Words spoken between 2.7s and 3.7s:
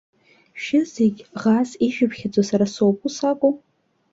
соуп, ус акәу?